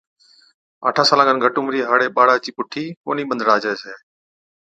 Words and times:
آٺان 0.87 1.05
سالان 1.09 1.27
کن 1.29 1.37
گھٽ 1.43 1.55
عمرِي 1.59 1.79
ھاڙي 1.89 2.07
ٻاڙا 2.15 2.35
چِي 2.43 2.51
بُٺِي 2.57 2.85
ڪونھِي 3.03 3.23
ٻنڌڙاجَي 3.29 3.71
ڇَي۔ 3.81 3.93